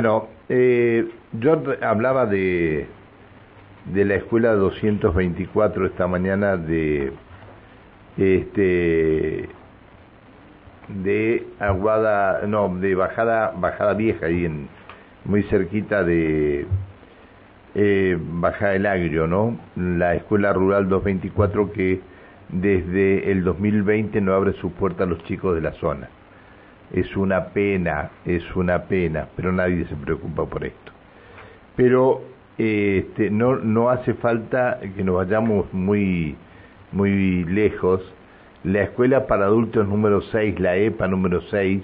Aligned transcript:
Bueno, 0.00 0.28
eh, 0.48 1.08
yo 1.32 1.60
hablaba 1.82 2.24
de, 2.26 2.86
de 3.86 4.04
la 4.04 4.14
escuela 4.14 4.52
224 4.52 5.86
esta 5.86 6.06
mañana 6.06 6.56
de 6.56 7.12
este 8.16 9.48
de 10.86 11.46
Aguada, 11.58 12.46
no, 12.46 12.76
de 12.78 12.94
Bajada 12.94 13.52
Bajada 13.56 13.94
Vieja 13.94 14.26
ahí 14.26 14.44
en 14.44 14.68
muy 15.24 15.42
cerquita 15.42 16.04
de 16.04 16.68
eh, 17.74 18.18
Bajada 18.20 18.74
del 18.74 18.86
Agrio, 18.86 19.26
¿no? 19.26 19.58
La 19.74 20.14
escuela 20.14 20.52
rural 20.52 20.88
224 20.88 21.72
que 21.72 22.00
desde 22.50 23.32
el 23.32 23.42
2020 23.42 24.20
no 24.20 24.32
abre 24.32 24.52
su 24.60 24.70
puerta 24.70 25.02
a 25.02 25.06
los 25.08 25.24
chicos 25.24 25.56
de 25.56 25.60
la 25.60 25.72
zona. 25.72 26.08
Es 26.92 27.16
una 27.16 27.46
pena, 27.48 28.10
es 28.24 28.44
una 28.56 28.84
pena, 28.84 29.28
pero 29.36 29.52
nadie 29.52 29.84
se 29.86 29.96
preocupa 29.96 30.46
por 30.46 30.64
esto. 30.64 30.92
Pero 31.76 32.22
este, 32.58 33.30
no, 33.30 33.56
no 33.56 33.90
hace 33.90 34.14
falta 34.14 34.80
que 34.96 35.04
nos 35.04 35.16
vayamos 35.16 35.72
muy, 35.72 36.36
muy 36.92 37.44
lejos. 37.44 38.00
La 38.64 38.82
escuela 38.82 39.26
para 39.26 39.44
adultos 39.44 39.86
número 39.86 40.20
6, 40.20 40.58
la 40.58 40.76
EPA 40.76 41.06
número 41.06 41.40
6, 41.42 41.82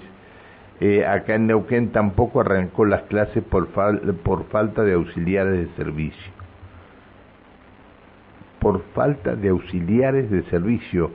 eh, 0.81 1.05
acá 1.05 1.35
en 1.35 1.47
Neuquén 1.47 1.93
tampoco 1.93 2.41
arrancó 2.41 2.83
las 2.83 3.03
clases 3.03 3.41
por, 3.43 3.69
por 3.69 4.45
falta 4.47 4.83
de 4.83 4.93
auxiliares 4.93 5.69
de 5.69 5.75
servicio. 5.75 6.33
Por 8.59 8.81
falta 8.93 9.35
de 9.35 9.49
auxiliares 9.49 10.29
de 10.29 10.43
servicio. 10.43 11.11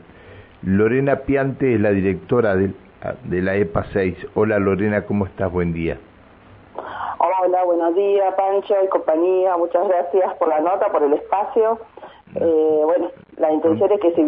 Lorena 0.62 1.16
Piante 1.16 1.74
es 1.74 1.80
la 1.80 1.90
directora 1.90 2.56
del 2.56 2.74
de 3.24 3.42
la 3.42 3.56
EPA 3.56 3.84
6. 3.92 4.28
Hola 4.34 4.58
Lorena, 4.58 5.06
¿cómo 5.06 5.26
estás? 5.26 5.50
Buen 5.50 5.72
día. 5.72 5.98
Hola, 7.18 7.64
buenos 7.64 7.94
días 7.94 8.34
Pancho 8.34 8.74
y 8.84 8.88
compañía. 8.88 9.56
Muchas 9.56 9.88
gracias 9.88 10.34
por 10.34 10.48
la 10.48 10.60
nota, 10.60 10.88
por 10.92 11.02
el 11.02 11.14
espacio. 11.14 11.78
Eh, 12.34 12.80
bueno, 12.84 13.10
la 13.38 13.52
intención 13.52 13.90
es 13.92 14.00
que 14.00 14.12
se 14.12 14.22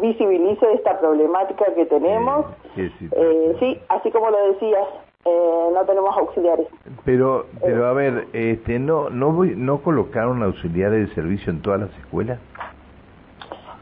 visibilice 0.00 0.72
esta 0.72 0.98
problemática 0.98 1.66
que 1.74 1.86
tenemos. 1.86 2.46
Eh, 2.76 3.56
sí, 3.60 3.80
así 3.88 4.10
como 4.10 4.30
lo 4.30 4.52
decías, 4.52 4.88
eh, 5.24 5.68
no 5.72 5.84
tenemos 5.84 6.16
auxiliares. 6.16 6.66
Pero, 7.04 7.46
pero 7.62 7.86
a 7.86 7.92
ver, 7.92 8.26
este, 8.32 8.78
no, 8.78 9.10
no, 9.10 9.30
voy, 9.30 9.54
no 9.56 9.82
colocaron 9.82 10.42
auxiliares 10.42 11.08
de 11.08 11.14
servicio 11.14 11.52
en 11.52 11.62
todas 11.62 11.80
las 11.80 11.90
escuelas. 11.98 12.38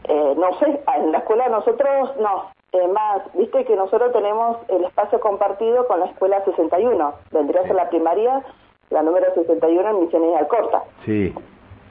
no 0.07 0.59
sé, 0.59 0.81
en 0.97 1.11
la 1.11 1.19
escuela 1.19 1.49
nosotros 1.49 2.11
no, 2.19 2.52
eh, 2.73 2.87
más, 2.87 3.21
viste 3.35 3.65
que 3.65 3.75
nosotros 3.75 4.11
tenemos 4.13 4.57
el 4.67 4.83
espacio 4.83 5.19
compartido 5.19 5.85
con 5.85 5.99
la 5.99 6.07
escuela 6.07 6.43
61, 6.43 7.13
vendría 7.29 7.61
a 7.61 7.67
ser 7.67 7.75
la 7.75 7.87
primaria, 7.87 8.41
la 8.89 9.03
número 9.03 9.31
61 9.35 9.89
en 9.89 9.99
Misiones 9.99 10.31
de 10.31 10.37
Alcorta. 10.37 10.83
Sí. 11.05 11.35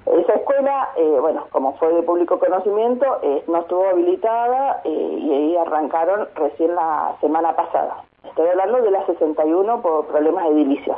Esa 0.06 0.34
escuela, 0.34 0.88
eh, 0.96 1.18
bueno, 1.20 1.46
como 1.52 1.74
fue 1.74 1.94
de 1.94 2.02
público 2.02 2.40
conocimiento, 2.40 3.06
eh, 3.22 3.44
no 3.46 3.60
estuvo 3.60 3.86
habilitada 3.86 4.80
y 4.84 5.32
ahí 5.32 5.56
arrancaron 5.56 6.26
recién 6.34 6.74
la 6.74 7.14
semana 7.20 7.54
pasada. 7.54 8.02
Estoy 8.24 8.48
hablando 8.48 8.82
de 8.82 8.90
la 8.90 9.06
61 9.06 9.82
por 9.82 10.06
problemas 10.06 10.46
edilicios. 10.46 10.96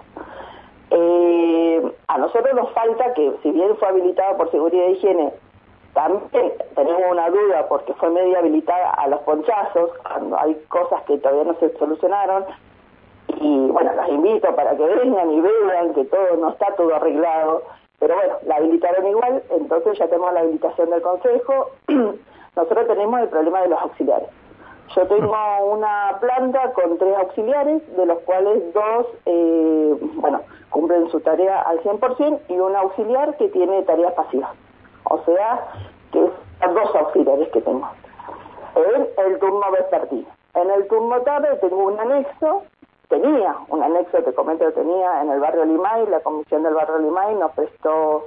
a 2.09 2.19
nosotros 2.19 2.55
nos 2.55 2.71
falta 2.73 3.13
que, 3.13 3.35
si 3.43 3.51
bien 3.51 3.77
fue 3.77 3.89
habilitada 3.89 4.35
por 4.39 4.51
seguridad 4.51 4.87
e 4.87 4.93
higiene 4.93 5.33
también 5.95 6.53
tenemos 6.75 7.03
una 7.09 7.31
duda 7.31 7.69
porque 7.69 7.95
fue 7.95 8.11
medio 8.11 8.37
habilitada 8.39 8.91
a 8.91 9.07
los 9.07 9.21
ponchazos, 9.21 9.91
cuando 10.03 10.39
hay 10.39 10.55
cosas 10.69 11.03
que 11.05 11.19
todavía 11.19 11.45
no 11.45 11.55
se 11.61 11.71
solucionaron. 11.79 12.45
Y 13.41 13.67
bueno, 13.69 13.93
los 13.95 14.09
invito 14.09 14.55
para 14.55 14.77
que 14.77 14.85
vengan 14.85 15.31
y 15.31 15.41
vean 15.41 15.95
que 15.95 16.05
todo 16.05 16.37
no 16.37 16.51
está 16.51 16.75
todo 16.77 16.95
arreglado. 16.97 17.63
Pero 18.01 18.17
bueno, 18.17 18.35
la 18.45 18.57
habilitaron 18.57 19.07
igual, 19.07 19.43
entonces 19.51 19.97
ya 19.97 20.09
tenemos 20.09 20.33
la 20.33 20.41
habilitación 20.41 20.91
del 20.91 21.01
Consejo. 21.01 21.71
Nosotros 22.57 22.87
tenemos 22.89 23.21
el 23.21 23.29
problema 23.29 23.63
de 23.63 23.69
los 23.69 23.81
auxiliares. 23.81 24.29
Yo 24.97 25.07
tengo 25.07 25.37
una 25.71 26.19
planta 26.21 26.73
con 26.73 26.99
tres 26.99 27.17
auxiliares, 27.17 27.97
de 27.97 28.07
los 28.07 28.19
cuales 28.21 28.63
dos, 28.75 29.07
eh, 29.27 29.97
bueno, 30.17 30.41
cumplen 30.71 31.09
su 31.11 31.21
tarea 31.21 31.63
al 31.63 31.81
100% 31.81 32.41
y 32.49 32.59
un 32.59 32.77
auxiliar 32.77 33.37
que 33.37 33.49
tiene 33.49 33.83
tareas 33.83 34.13
pasivas 34.13 34.51
o 35.05 35.23
sea, 35.25 35.67
dos 36.75 36.95
auxiliares 36.95 37.49
que 37.51 37.61
tengo. 37.61 37.89
En 38.77 39.09
el 39.25 39.39
turno 39.39 39.71
vespertino. 39.73 40.29
En 40.55 40.71
el 40.71 40.87
turno 40.89 41.21
tarde 41.23 41.57
tengo 41.61 41.85
un 41.85 41.99
anexo, 41.99 42.63
tenía 43.09 43.57
un 43.69 43.83
anexo, 43.83 44.23
te 44.23 44.33
comento 44.35 44.71
tenía 44.73 45.23
en 45.23 45.31
el 45.31 45.41
barrio 45.41 45.65
Limay, 45.65 46.07
la 46.07 46.21
comisión 46.21 46.63
del 46.63 46.75
barrio 46.75 46.99
Limay 46.99 47.35
nos 47.37 47.53
prestó, 47.53 48.27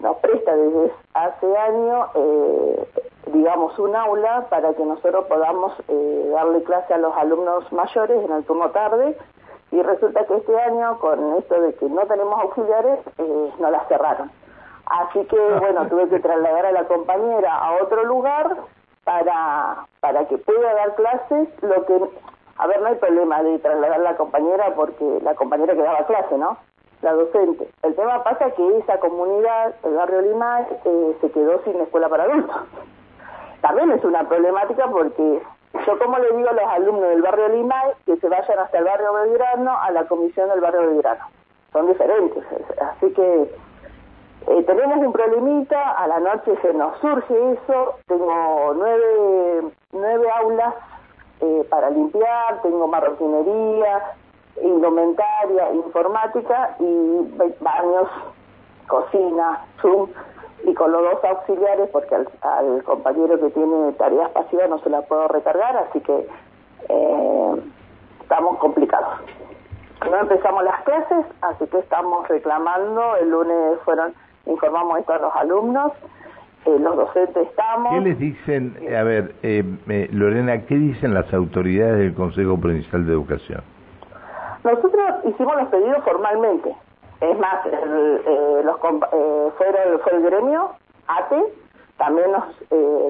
nos 0.00 0.16
presta 0.18 0.54
desde 0.54 0.92
hace 1.14 1.56
años, 1.56 2.08
eh, 2.14 2.88
digamos, 3.32 3.78
un 3.78 3.94
aula 3.94 4.46
para 4.50 4.72
que 4.74 4.84
nosotros 4.84 5.26
podamos 5.26 5.72
eh, 5.88 6.30
darle 6.32 6.62
clase 6.62 6.94
a 6.94 6.98
los 6.98 7.16
alumnos 7.16 7.72
mayores 7.72 8.24
en 8.24 8.32
el 8.32 8.44
turno 8.44 8.70
tarde, 8.70 9.16
y 9.70 9.82
resulta 9.82 10.24
que 10.26 10.36
este 10.36 10.60
año, 10.60 10.98
con 11.00 11.36
esto 11.36 11.60
de 11.60 11.74
que 11.74 11.86
no 11.86 12.06
tenemos 12.06 12.40
auxiliares, 12.40 13.00
eh, 13.18 13.52
nos 13.58 13.70
la 13.70 13.84
cerraron. 13.86 14.30
Así 14.86 15.24
que, 15.24 15.38
bueno, 15.60 15.86
tuve 15.88 16.08
que 16.08 16.20
trasladar 16.20 16.66
a 16.66 16.72
la 16.72 16.84
compañera 16.84 17.54
a 17.54 17.82
otro 17.82 18.04
lugar 18.04 18.56
para, 19.04 19.86
para 20.00 20.26
que 20.28 20.38
pueda 20.38 20.74
dar 20.74 20.94
clases, 20.94 21.48
lo 21.62 21.84
que, 21.86 22.00
a 22.56 22.66
ver, 22.66 22.80
no 22.80 22.88
hay 22.88 22.96
problema 22.96 23.42
de 23.42 23.58
trasladar 23.58 24.00
a 24.00 24.02
la 24.02 24.16
compañera 24.16 24.74
porque 24.74 25.18
la 25.22 25.34
compañera 25.34 25.74
que 25.74 25.82
daba 25.82 26.06
clase, 26.06 26.38
¿no? 26.38 26.56
La 27.02 27.12
docente. 27.12 27.68
El 27.82 27.94
tema 27.94 28.22
pasa 28.24 28.50
que 28.52 28.78
esa 28.78 28.98
comunidad, 28.98 29.74
el 29.84 29.94
barrio 29.94 30.22
Lima, 30.22 30.62
eh, 30.84 31.16
se 31.20 31.30
quedó 31.30 31.62
sin 31.64 31.80
escuela 31.80 32.08
para 32.08 32.24
adultos. 32.24 32.56
También 33.60 33.92
es 33.92 34.04
una 34.04 34.26
problemática 34.26 34.86
porque 34.88 35.42
yo 35.86 35.98
como 35.98 36.18
le 36.18 36.30
digo 36.36 36.48
a 36.48 36.52
los 36.52 36.64
alumnos 36.64 37.08
del 37.08 37.22
barrio 37.22 37.48
Lima 37.48 37.74
que 38.06 38.16
se 38.16 38.28
vayan 38.28 38.58
hasta 38.58 38.78
el 38.78 38.84
barrio 38.84 39.12
Belgrano 39.12 39.76
a 39.78 39.90
la 39.90 40.04
comisión 40.04 40.48
del 40.48 40.60
barrio 40.60 40.80
Belgrano. 40.82 41.24
Son 41.72 41.88
diferentes. 41.88 42.44
Así 42.80 43.12
que 43.12 43.50
eh, 44.46 44.62
tenemos 44.64 44.98
un 44.98 45.12
problemita, 45.12 45.92
a 45.92 46.06
la 46.06 46.20
noche 46.20 46.54
se 46.60 46.74
nos 46.74 46.98
surge 46.98 47.52
eso, 47.52 47.98
tengo 48.06 48.74
nueve, 48.76 49.72
nueve 49.92 50.26
aulas 50.36 50.74
eh, 51.40 51.66
para 51.70 51.90
limpiar, 51.90 52.60
tengo 52.62 52.86
marroquinería, 52.86 54.02
indumentaria, 54.62 55.72
informática 55.72 56.76
y 56.78 57.36
baños, 57.60 58.08
cocina, 58.86 59.64
Zoom, 59.80 60.10
y 60.64 60.74
con 60.74 60.92
los 60.92 61.02
dos 61.02 61.24
auxiliares, 61.24 61.88
porque 61.90 62.14
al, 62.14 62.82
compañero 62.84 63.38
que 63.40 63.50
tiene 63.50 63.92
tareas 63.92 64.30
pasivas 64.30 64.68
no 64.68 64.78
se 64.80 64.90
la 64.90 65.02
puedo 65.02 65.28
recargar, 65.28 65.76
así 65.76 66.00
que 66.00 66.28
eh, 66.88 67.62
estamos 68.20 68.58
complicados. 68.58 69.20
No 70.10 70.18
empezamos 70.18 70.64
las 70.64 70.82
clases, 70.82 71.26
así 71.40 71.66
que 71.66 71.78
estamos 71.78 72.28
reclamando, 72.28 73.16
el 73.16 73.30
lunes 73.30 73.78
fueron 73.84 74.14
informamos 74.46 74.98
esto 74.98 75.12
a 75.12 75.18
los 75.18 75.36
alumnos, 75.36 75.92
eh, 76.66 76.78
los 76.78 76.96
docentes 76.96 77.48
estamos. 77.48 77.92
¿Qué 77.92 78.00
les 78.00 78.18
dicen, 78.18 78.76
a 78.96 79.02
ver, 79.02 79.34
eh, 79.42 79.62
eh, 79.88 80.08
Lorena, 80.12 80.62
qué 80.66 80.76
dicen 80.76 81.12
las 81.12 81.32
autoridades 81.34 81.98
del 81.98 82.14
Consejo 82.14 82.58
Provincial 82.58 83.06
de 83.06 83.12
Educación? 83.12 83.62
Nosotros 84.62 85.02
hicimos 85.24 85.56
los 85.56 85.68
pedidos 85.68 86.02
formalmente. 86.04 86.74
Es 87.20 87.38
más, 87.38 87.66
los, 88.64 88.80
fueron, 88.80 90.00
fue 90.00 90.16
el 90.16 90.22
gremio, 90.22 90.70
ATE, 91.06 91.42
también 91.98 92.32
nos 92.32 92.44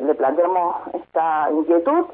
le 0.03 0.15
planteamos 0.15 0.77
esta 0.95 1.49
inquietud 1.53 2.07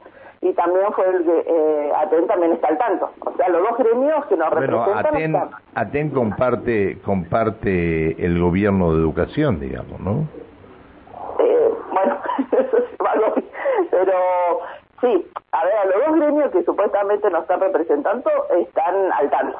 y 0.42 0.54
también 0.54 0.86
fue 0.92 1.06
el 1.06 1.24
que 1.24 1.44
eh, 1.46 1.92
ATEN 1.96 2.26
también 2.26 2.52
está 2.52 2.68
al 2.68 2.78
tanto. 2.78 3.10
O 3.20 3.36
sea, 3.36 3.48
los 3.50 3.62
dos 3.62 3.78
gremios 3.78 4.24
que 4.26 4.36
nos 4.36 4.50
bueno, 4.50 4.86
representan 4.86 5.50
ATEN, 5.74 6.10
comparte, 6.10 6.98
comparte 7.04 8.24
el 8.24 8.40
gobierno 8.40 8.94
de 8.94 9.00
educación, 9.00 9.60
digamos, 9.60 10.00
¿no? 10.00 10.26
Eh, 11.40 11.70
bueno, 11.92 12.18
eso 12.52 12.78
sí, 12.78 13.44
pero 13.90 14.12
sí, 15.02 15.26
a 15.52 15.64
ver, 15.64 15.74
los 15.94 16.06
dos 16.06 16.16
gremios 16.16 16.50
que 16.52 16.62
supuestamente 16.64 17.30
nos 17.30 17.42
están 17.42 17.60
representando 17.60 18.30
están 18.58 18.94
al 19.12 19.30
tanto. 19.30 19.58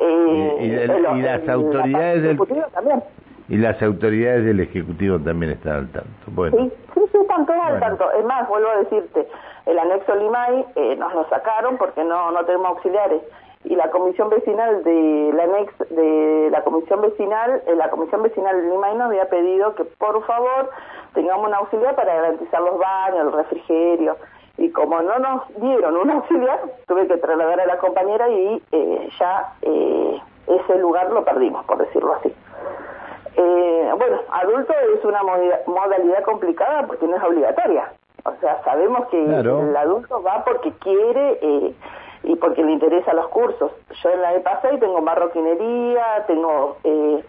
Eh, 0.00 0.56
y, 0.60 1.22
las 1.22 1.48
autoridades 1.48 2.22
del 2.22 2.38
también. 2.72 3.02
Y 3.48 3.56
las 3.56 3.82
autoridades 3.82 4.44
del 4.44 4.60
Ejecutivo 4.60 5.18
también 5.18 5.52
están 5.52 5.76
al 5.76 5.88
tanto. 5.88 6.10
Bueno. 6.26 6.56
Sí, 6.58 6.72
sí, 6.94 7.18
están 7.18 7.46
todos 7.46 7.60
al 7.64 7.80
tanto. 7.80 8.10
Es 8.12 8.24
más, 8.24 8.46
vuelvo 8.48 8.68
a 8.68 8.76
decirte, 8.78 9.26
el 9.64 9.78
anexo 9.78 10.14
Limay 10.14 10.66
eh, 10.76 10.96
nos 10.96 11.14
lo 11.14 11.28
sacaron 11.28 11.78
porque 11.78 12.04
no, 12.04 12.30
no 12.30 12.44
tenemos 12.44 12.68
auxiliares 12.68 13.22
y 13.64 13.74
la 13.74 13.90
comisión 13.90 14.28
vecinal 14.28 14.84
de 14.84 15.32
la 15.34 15.42
anex 15.44 15.76
de 15.90 16.48
la 16.50 16.62
comisión 16.62 17.02
vecinal 17.02 17.60
eh, 17.66 17.74
la 17.74 17.90
comisión 17.90 18.22
vecinal 18.22 18.56
de 18.56 18.70
Limay 18.70 18.94
nos 18.94 19.08
había 19.08 19.28
pedido 19.28 19.74
que 19.74 19.84
por 19.84 20.24
favor 20.26 20.70
tengamos 21.12 21.48
un 21.48 21.54
auxiliar 21.54 21.96
para 21.96 22.14
garantizar 22.14 22.60
los 22.60 22.78
baños 22.78 23.26
el 23.26 23.32
refrigerio 23.32 24.16
y 24.58 24.70
como 24.70 25.02
no 25.02 25.18
nos 25.18 25.42
dieron 25.60 25.96
un 25.96 26.10
auxiliar 26.12 26.60
tuve 26.86 27.08
que 27.08 27.16
trasladar 27.16 27.60
a 27.60 27.66
la 27.66 27.78
compañera 27.78 28.28
y 28.28 28.62
eh, 28.70 29.08
ya 29.18 29.54
ese 30.48 30.78
lugar 30.78 31.10
lo 31.10 31.24
perdimos, 31.24 31.64
por 31.66 31.78
decirlo 31.78 32.14
así. 32.14 32.34
Eh, 33.40 33.92
bueno, 33.96 34.20
adulto 34.32 34.74
es 34.96 35.04
una 35.04 35.22
modalidad 35.22 36.24
complicada 36.24 36.84
porque 36.88 37.06
no 37.06 37.16
es 37.16 37.22
obligatoria. 37.22 37.92
O 38.24 38.34
sea, 38.40 38.60
sabemos 38.64 39.06
que 39.08 39.24
el 39.24 39.76
adulto 39.76 40.20
va 40.24 40.44
porque 40.44 40.72
quiere 40.72 41.38
eh, 41.40 41.74
y 42.24 42.34
porque 42.34 42.64
le 42.64 42.72
interesan 42.72 43.14
los 43.14 43.28
cursos. 43.28 43.70
Yo 44.02 44.10
en 44.10 44.22
la 44.22 44.34
EPASEI 44.34 44.80
tengo 44.80 45.00
marroquinería, 45.00 46.24
tengo 46.26 46.78
eh, 46.82 47.24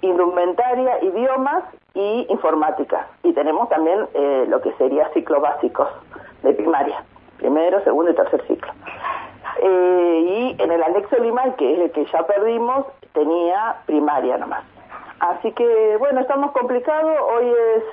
indumentaria, 0.00 1.04
idiomas 1.04 1.64
y 1.92 2.26
informática. 2.30 3.08
Y 3.22 3.34
tenemos 3.34 3.68
también 3.68 4.08
eh, 4.14 4.46
lo 4.48 4.62
que 4.62 4.72
sería 4.72 5.10
ciclos 5.10 5.42
básicos 5.42 5.88
de 6.42 6.54
primaria, 6.54 7.04
primero, 7.36 7.84
segundo 7.84 8.10
y 8.10 8.14
tercer 8.14 8.42
ciclo. 8.46 8.72
y 9.62 10.56
en 10.58 10.72
el 10.72 10.82
anexo 10.82 11.18
Lima, 11.18 11.54
que 11.56 11.74
es 11.74 11.78
el 11.78 11.90
que 11.92 12.06
ya 12.06 12.26
perdimos, 12.26 12.86
tenía 13.12 13.76
primaria 13.84 14.38
nomás. 14.38 14.71
Así 15.22 15.52
que, 15.52 15.96
bueno, 16.00 16.20
estamos 16.20 16.50
complicados. 16.50 17.16
Hoy 17.32 17.46
es 17.76 17.84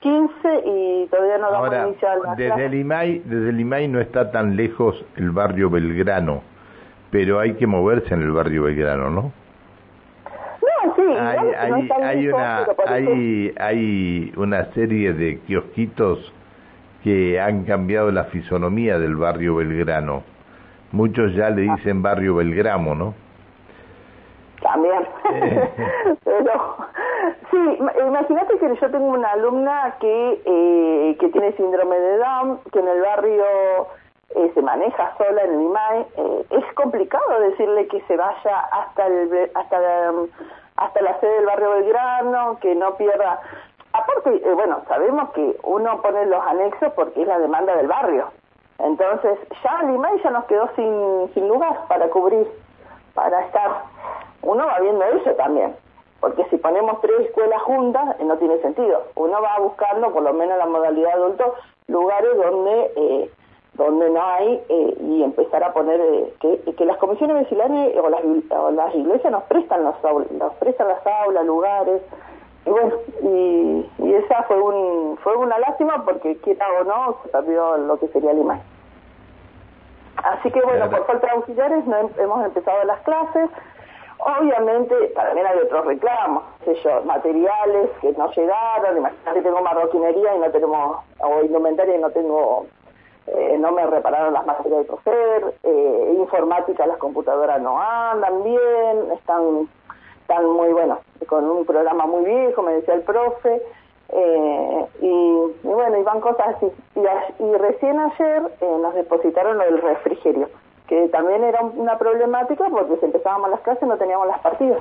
15 0.00 0.62
y 0.64 1.06
todavía 1.06 1.38
no 1.38 1.52
vamos 1.52 1.72
a 1.72 1.86
iniciar 1.86 2.18
la 2.18 2.34
desde 2.34 2.68
Limay, 2.68 3.22
desde 3.24 3.52
Limay 3.52 3.86
no 3.86 4.00
está 4.00 4.32
tan 4.32 4.56
lejos 4.56 5.04
el 5.14 5.30
barrio 5.30 5.70
Belgrano, 5.70 6.42
pero 7.12 7.38
hay 7.38 7.54
que 7.54 7.68
moverse 7.68 8.12
en 8.12 8.22
el 8.22 8.32
barrio 8.32 8.64
Belgrano, 8.64 9.10
¿no? 9.10 9.32
No, 10.62 10.96
sí, 10.96 11.02
hay, 11.02 11.38
hay, 11.56 11.88
hay 12.02 12.28
una, 12.28 12.66
hay, 12.88 13.54
hay 13.60 14.32
una 14.36 14.64
serie 14.72 15.12
de 15.12 15.38
kiosquitos 15.38 16.32
que 17.04 17.40
han 17.40 17.62
cambiado 17.62 18.10
la 18.10 18.24
fisonomía 18.24 18.98
del 18.98 19.14
barrio 19.14 19.54
Belgrano. 19.54 20.24
Muchos 20.90 21.32
ya 21.34 21.48
le 21.50 21.62
dicen 21.62 22.02
barrio 22.02 22.34
Belgramo, 22.34 22.96
¿no? 22.96 23.14
También. 24.62 25.06
Pero, 26.24 26.76
sí, 27.50 27.78
imagínate 28.06 28.58
que 28.58 28.76
yo 28.76 28.90
tengo 28.90 29.06
una 29.06 29.32
alumna 29.32 29.96
que, 30.00 30.42
eh, 30.44 31.16
que 31.18 31.28
tiene 31.30 31.52
síndrome 31.52 31.98
de 31.98 32.18
Down, 32.18 32.60
que 32.72 32.78
en 32.78 32.88
el 32.88 33.02
barrio 33.02 33.44
eh, 34.36 34.50
se 34.54 34.62
maneja 34.62 35.14
sola 35.18 35.42
en 35.42 35.54
el 35.54 35.62
IMAE. 35.62 36.06
Eh, 36.16 36.46
es 36.50 36.74
complicado 36.74 37.40
decirle 37.40 37.88
que 37.88 38.00
se 38.02 38.16
vaya 38.16 38.60
hasta 38.70 39.06
el, 39.06 39.50
hasta 39.54 39.78
la, 39.78 40.12
hasta 40.76 41.02
la 41.02 41.20
sede 41.20 41.34
del 41.34 41.46
barrio 41.46 41.70
Belgrano, 41.70 42.58
que 42.60 42.74
no 42.74 42.94
pierda. 42.96 43.40
Aparte, 43.92 44.30
bueno, 44.54 44.80
sabemos 44.88 45.30
que 45.32 45.56
uno 45.64 46.00
pone 46.00 46.24
los 46.26 46.46
anexos 46.46 46.92
porque 46.94 47.22
es 47.22 47.28
la 47.28 47.38
demanda 47.40 47.76
del 47.76 47.88
barrio. 47.88 48.30
Entonces, 48.78 49.38
ya 49.62 49.80
el 49.82 49.94
IMAE 49.94 50.22
ya 50.22 50.30
nos 50.30 50.44
quedó 50.44 50.68
sin, 50.76 51.34
sin 51.34 51.48
lugar 51.48 51.86
para 51.88 52.08
cubrir, 52.08 52.48
para 53.14 53.42
estar 53.42 53.91
uno 54.42 54.66
va 54.66 54.80
viendo 54.80 55.04
eso 55.04 55.30
también, 55.32 55.74
porque 56.20 56.44
si 56.50 56.56
ponemos 56.56 57.00
tres 57.00 57.20
escuelas 57.20 57.62
juntas 57.62 58.16
eh, 58.18 58.24
no 58.24 58.36
tiene 58.38 58.58
sentido. 58.58 59.02
Uno 59.14 59.40
va 59.40 59.58
buscando, 59.60 60.12
por 60.12 60.22
lo 60.22 60.32
menos 60.32 60.52
en 60.52 60.58
la 60.58 60.66
modalidad 60.66 61.12
adulto, 61.14 61.54
lugares 61.88 62.36
donde 62.36 62.92
eh, 62.96 63.30
donde 63.74 64.10
no 64.10 64.22
hay 64.22 64.62
eh, 64.68 64.96
y 65.00 65.22
empezar 65.22 65.64
a 65.64 65.72
poner 65.72 66.00
que, 66.40 66.60
que 66.76 66.84
las 66.84 66.98
comisiones 66.98 67.36
vecinales 67.36 67.96
o 67.96 68.10
las, 68.10 68.22
las 68.74 68.94
iglesias 68.94 69.32
nos 69.32 69.44
prestan 69.44 69.82
los 69.84 69.94
nos 70.32 70.52
prestan 70.54 70.88
las 70.88 71.06
aulas, 71.06 71.46
lugares 71.46 72.02
y 72.66 72.70
bueno 72.70 72.92
y, 73.22 73.90
y 73.98 74.14
esa 74.14 74.42
fue 74.42 74.60
un 74.60 75.16
fue 75.18 75.36
una 75.36 75.58
lástima 75.58 76.04
porque 76.04 76.36
quiera 76.38 76.66
o 76.80 76.84
no 76.84 77.16
se 77.22 77.30
perdió 77.30 77.78
lo 77.78 77.98
que 77.98 78.08
sería 78.08 78.34
la 78.34 78.40
imagen. 78.40 78.72
Así 80.22 80.50
que 80.50 80.60
bueno, 80.60 80.88
por 80.88 81.06
falta 81.06 81.26
de 81.26 81.32
auxiliares 81.32 81.86
no 81.86 82.10
hemos 82.18 82.44
empezado 82.44 82.84
las 82.84 83.00
clases. 83.00 83.50
Obviamente 84.24 84.94
también 85.16 85.46
hay 85.46 85.58
otros 85.58 85.84
reclamos, 85.84 86.44
sé 86.64 86.76
yo, 86.76 87.02
materiales 87.02 87.90
que 88.00 88.12
no 88.12 88.30
llegaron, 88.30 88.98
imagínate 88.98 89.42
tengo 89.42 89.60
marroquinería 89.60 90.36
y 90.36 90.38
no 90.38 90.50
tenemos, 90.52 90.98
o 91.18 91.42
indumentaria 91.42 91.96
y 91.96 91.98
no 91.98 92.08
tengo, 92.10 92.66
eh, 93.26 93.56
no 93.58 93.72
me 93.72 93.84
repararon 93.84 94.34
las 94.34 94.46
máquinas 94.46 94.78
de 94.78 94.86
coser, 94.86 95.54
eh, 95.64 96.14
informática, 96.16 96.86
las 96.86 96.98
computadoras 96.98 97.60
no 97.60 97.80
andan 97.80 98.44
bien, 98.44 99.10
están, 99.12 99.68
están 100.20 100.48
muy, 100.48 100.72
bueno, 100.72 101.00
con 101.26 101.44
un 101.50 101.66
programa 101.66 102.06
muy 102.06 102.24
viejo, 102.24 102.62
me 102.62 102.74
decía 102.74 102.94
el 102.94 103.02
profe, 103.02 103.60
eh, 104.10 104.86
y, 105.00 105.52
bueno, 105.64 105.98
y 105.98 106.02
van 106.04 106.20
cosas 106.20 106.54
así. 106.56 106.70
Y, 106.94 107.42
y 107.42 107.54
recién 107.56 107.98
ayer 107.98 108.42
nos 108.60 108.94
depositaron 108.94 109.58
del 109.58 109.82
refrigerio 109.82 110.48
que 110.92 111.08
también 111.08 111.42
era 111.42 111.62
una 111.62 111.96
problemática 111.96 112.66
porque 112.68 112.98
si 112.98 113.06
empezábamos 113.06 113.48
las 113.48 113.60
clases 113.60 113.88
no 113.88 113.96
teníamos 113.96 114.26
las 114.26 114.40
partidas. 114.40 114.80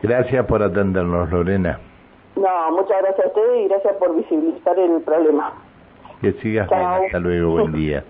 Gracias 0.00 0.46
por 0.46 0.62
atendernos, 0.62 1.30
Lorena. 1.30 1.78
No, 2.34 2.70
muchas 2.70 3.02
gracias 3.02 3.26
a 3.26 3.28
ustedes 3.28 3.66
y 3.66 3.68
gracias 3.68 3.96
por 3.96 4.16
visibilizar 4.16 4.78
el 4.78 5.02
problema. 5.02 5.52
Que 6.22 6.32
sigas 6.40 6.70
bien, 6.70 6.80
hasta 6.80 7.18
luego, 7.18 7.50
buen 7.50 7.72
día. 7.72 8.02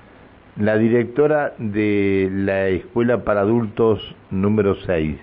La 0.56 0.76
directora 0.76 1.54
de 1.58 2.28
la 2.30 2.68
Escuela 2.68 3.24
para 3.24 3.40
Adultos 3.40 4.14
número 4.30 4.76
6, 4.86 5.18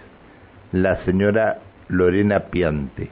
la 0.74 1.06
señora 1.06 1.60
Lorena 1.88 2.40
Piante. 2.50 3.10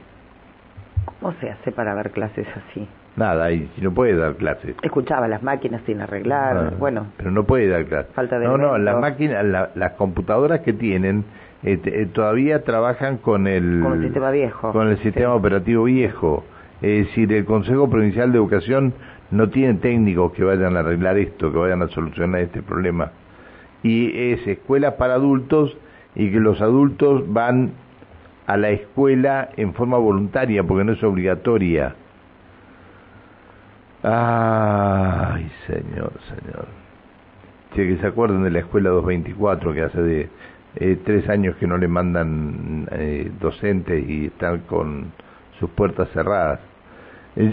¿Cómo 1.06 1.32
se 1.40 1.50
hace 1.50 1.72
para 1.72 1.94
ver 1.94 2.10
clases 2.10 2.46
así? 2.48 2.86
Nada, 3.16 3.50
y 3.50 3.68
no 3.80 3.92
puede 3.92 4.14
dar 4.14 4.34
clases. 4.36 4.76
Escuchaba 4.82 5.26
las 5.26 5.42
máquinas 5.42 5.82
sin 5.86 6.02
arreglar, 6.02 6.56
ah, 6.56 6.72
bueno. 6.78 7.06
Pero 7.16 7.30
no 7.30 7.44
puede 7.44 7.68
dar 7.68 7.86
clases. 7.86 8.12
Falta 8.14 8.38
de 8.38 8.46
No, 8.46 8.58
no, 8.58 8.76
las 8.76 9.00
máquinas, 9.00 9.44
las 9.74 9.92
computadoras 9.92 10.60
que 10.60 10.74
tienen 10.74 11.24
este, 11.62 12.06
todavía 12.06 12.62
trabajan 12.62 13.16
con 13.16 13.46
el... 13.46 13.80
Con 13.82 13.94
el 13.94 14.02
sistema 14.02 14.30
viejo. 14.30 14.72
Con 14.72 14.88
el 14.88 14.98
sistema 14.98 15.34
operativo 15.34 15.84
viejo. 15.84 16.44
Es 16.82 17.06
decir, 17.06 17.32
el 17.32 17.46
Consejo 17.46 17.88
Provincial 17.88 18.30
de 18.32 18.38
Educación 18.38 18.92
no 19.30 19.48
tiene 19.48 19.74
técnicos 19.74 20.32
que 20.32 20.44
vayan 20.44 20.76
a 20.76 20.80
arreglar 20.80 21.16
esto, 21.18 21.50
que 21.50 21.58
vayan 21.58 21.82
a 21.82 21.88
solucionar 21.88 22.42
este 22.42 22.62
problema. 22.62 23.12
Y 23.82 24.32
es 24.32 24.46
escuela 24.46 24.96
para 24.96 25.14
adultos 25.14 25.76
y 26.14 26.30
que 26.30 26.38
los 26.38 26.60
adultos 26.60 27.24
van 27.32 27.72
a 28.46 28.56
la 28.56 28.70
escuela 28.70 29.48
en 29.56 29.74
forma 29.74 29.98
voluntaria, 29.98 30.62
porque 30.62 30.84
no 30.84 30.92
es 30.92 31.02
obligatoria. 31.02 31.94
Ay, 34.02 35.50
señor, 35.66 36.12
señor. 36.28 36.66
Che, 37.74 37.86
que 37.88 37.96
se 37.98 38.06
acuerdan 38.06 38.44
de 38.44 38.50
la 38.50 38.60
escuela 38.60 38.90
224 38.90 39.72
que 39.72 39.82
hace 39.82 40.02
de 40.02 40.28
eh, 40.76 40.98
tres 41.04 41.28
años 41.28 41.56
que 41.56 41.66
no 41.66 41.78
le 41.78 41.88
mandan 41.88 42.88
eh, 42.92 43.30
docentes 43.40 44.08
y 44.08 44.26
están 44.26 44.60
con 44.60 45.12
sus 45.58 45.70
puertas 45.70 46.08
cerradas. 46.10 46.60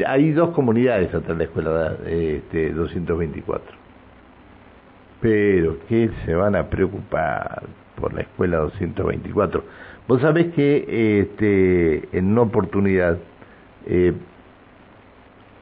Hay 0.07 0.31
dos 0.31 0.51
comunidades 0.51 1.09
atrás 1.09 1.27
de 1.27 1.35
la 1.35 1.43
escuela 1.43 1.97
este, 2.05 2.71
224. 2.71 3.75
Pero 5.19 5.77
que 5.87 6.09
se 6.25 6.35
van 6.35 6.55
a 6.55 6.69
preocupar 6.69 7.63
por 7.99 8.13
la 8.13 8.21
escuela 8.21 8.57
224. 8.57 9.63
Vos 10.07 10.21
sabés 10.21 10.53
que 10.53 11.21
este, 11.21 12.17
en 12.17 12.31
una 12.31 12.41
oportunidad 12.41 13.17
eh, 13.85 14.13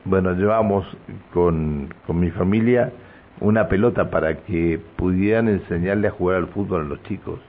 bueno, 0.06 0.34
llevamos 0.34 0.86
con, 1.34 1.94
con 2.06 2.20
mi 2.20 2.32
familia 2.32 2.92
una 3.40 3.68
pelota 3.68 4.10
para 4.10 4.38
que 4.38 4.80
pudieran 4.96 5.50
enseñarle 5.50 6.08
a 6.08 6.12
jugar 6.12 6.38
al 6.38 6.48
fútbol 6.48 6.82
a 6.82 6.84
los 6.86 7.04
chicos. 7.04 7.40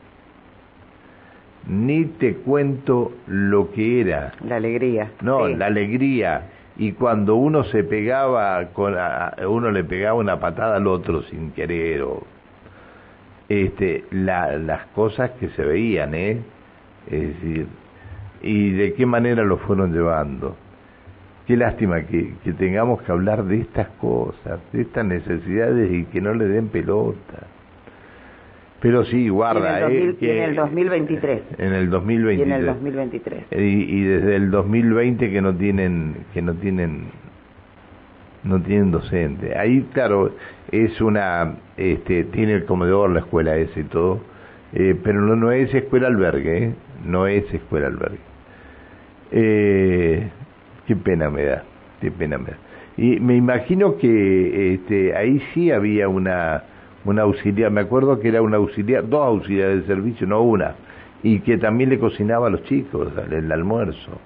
Ni 1.69 2.07
te 2.07 2.35
cuento 2.37 3.13
lo 3.27 3.71
que 3.71 4.01
era. 4.01 4.33
La 4.45 4.57
alegría. 4.57 5.13
No, 5.21 5.47
la 5.47 5.67
alegría. 5.67 6.49
Y 6.77 6.93
cuando 6.93 7.37
uno 7.37 7.65
se 7.65 7.85
pegaba, 7.85 8.65
con, 8.73 8.95
uno 9.47 9.71
le 9.71 9.85
pegaba 9.85 10.19
una 10.19 10.41
patada 10.41 10.77
al 10.77 10.87
otro 10.87 11.23
sin 11.25 11.53
querer, 11.53 12.03
o, 12.03 12.23
este, 13.49 14.05
la, 14.11 14.57
las 14.57 14.87
cosas 14.89 15.33
que 15.33 15.51
se 15.51 15.63
veían, 15.63 16.15
¿eh? 16.15 16.41
Es 17.11 17.21
decir, 17.21 17.67
y 18.41 18.71
de 18.71 18.95
qué 18.95 19.05
manera 19.05 19.45
lo 19.45 19.59
fueron 19.59 19.93
llevando. 19.93 20.57
Qué 21.53 21.59
lástima 21.59 22.01
que, 22.07 22.33
que 22.45 22.55
tengamos 22.55 23.03
que 23.03 23.13
hablar 23.13 23.45
de 23.45 23.61
estas 23.61 23.89
cosas, 24.01 24.59
de 24.73 24.81
estas 24.81 25.05
necesidades 25.05 25.93
y 25.93 26.05
que 26.05 26.23
no 26.23 26.33
le 26.33 26.49
den 26.49 26.69
pelota. 26.69 27.47
Pero 28.81 29.05
sí, 29.05 29.29
guarda. 29.29 29.87
eh, 29.91 30.17
que, 30.19 30.39
en 30.39 30.45
el 30.45 30.57
2023. 30.57 31.43
En 31.59 31.75
el 31.75 31.91
2023. 31.91 32.39
Y 32.39 32.51
en 32.51 32.59
el 32.59 32.65
2023. 32.65 33.45
Y, 33.51 33.57
y, 33.61 34.03
desde 34.03 34.37
el 34.37 34.51
2020 34.51 35.31
que 35.31 35.43
no 35.43 35.55
tienen, 35.55 36.25
que 36.33 36.41
no 36.41 36.55
tienen, 36.55 37.09
no 38.45 38.63
tienen 38.63 38.91
docente. 38.91 39.55
Ahí, 39.59 39.87
claro, 39.93 40.33
es 40.71 40.99
una, 41.03 41.57
este, 41.77 42.25
tiene 42.25 42.55
el 42.55 42.65
comedor 42.65 43.11
la 43.11 43.19
escuela 43.21 43.59
ese 43.59 43.81
y 43.81 43.85
todo, 43.85 44.23
eh, 44.73 44.99
pero 45.05 45.21
no, 45.21 45.37
no 45.37 45.53
es 45.53 45.75
escuela 45.75 46.07
albergue, 46.07 46.65
¿eh? 46.65 46.75
no 47.05 47.27
es 47.27 47.45
escuela 47.53 47.89
albergue. 47.89 48.21
Qué 50.87 50.97
pena 50.97 51.31
me 51.31 51.45
da, 51.45 51.65
qué 52.01 52.11
pena 52.11 52.39
me 52.39 52.51
da. 52.51 52.57
Y 52.97 53.21
me 53.21 53.37
imagino 53.37 53.97
que 53.97 54.75
este, 54.75 55.17
ahí 55.17 55.41
sí 55.55 55.71
había 55.71 56.09
una, 56.09 56.63
una 57.05 57.23
auxiliar, 57.23 57.71
me 57.71 57.81
acuerdo 57.81 58.21
que 58.21 58.29
era 58.29 58.43
una 58.43 58.59
auxiliar, 58.59 59.09
dos 59.09 59.27
auxiliares 59.27 59.83
de 59.83 59.95
servicio, 59.95 60.27
no 60.27 60.43
una, 60.43 60.75
y 61.23 61.41
que 61.41 61.57
también 61.57 61.91
le 61.91 61.99
cocinaba 61.99 62.49
a 62.49 62.51
los 62.51 62.63
chicos 62.65 63.13
el 63.31 63.51
almuerzo. 63.51 64.21